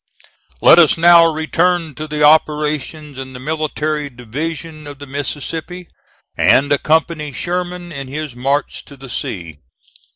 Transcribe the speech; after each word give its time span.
Let 0.61 0.79
us 0.79 0.97
now 0.97 1.31
return 1.31 1.93
to 1.93 2.07
the 2.07 2.23
operations 2.23 3.19
in 3.19 3.33
the 3.33 3.39
military 3.39 4.09
division 4.09 4.87
of 4.87 4.97
the 4.97 5.05
Mississippi, 5.05 5.89
and 6.35 6.71
accompany 6.71 7.31
Sherman 7.31 7.91
in 7.91 8.07
his 8.07 8.35
march 8.35 8.83
to 8.85 8.97
the 8.97 9.09
sea. 9.09 9.59